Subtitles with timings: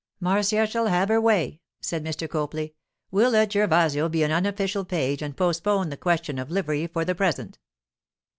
[0.19, 2.27] 'Marcia shall have her way,' said Mr.
[2.27, 2.73] Copley.
[3.11, 7.13] 'We'll let Gervasio be an unofficial page and postpone the question of livery for the
[7.13, 7.59] present.